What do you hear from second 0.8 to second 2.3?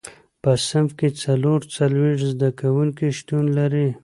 کې څلور څلوېښت